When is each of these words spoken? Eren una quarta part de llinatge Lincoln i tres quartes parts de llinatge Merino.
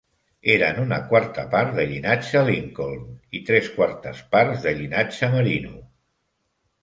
Eren 0.51 0.77
una 0.83 0.97
quarta 1.09 1.43
part 1.49 1.75
de 1.79 1.83
llinatge 1.91 2.41
Lincoln 2.47 3.03
i 3.39 3.43
tres 3.51 3.69
quartes 3.75 4.23
parts 4.37 4.65
de 4.69 4.73
llinatge 4.79 5.29
Merino. 5.35 5.77